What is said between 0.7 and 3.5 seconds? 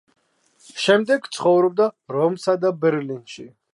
შემდეგ ცხოვრობდა რომსა და ბერლინში.